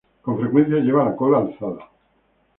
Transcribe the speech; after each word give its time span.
Con 0.23 0.39
frecuencia 0.39 0.79
lleva 0.79 1.05
la 1.05 1.15
cola 1.15 1.37
alzada. 1.37 1.87